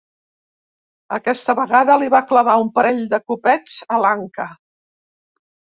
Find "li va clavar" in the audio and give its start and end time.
2.05-2.57